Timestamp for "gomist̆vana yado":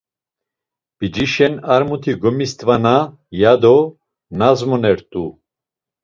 2.21-3.77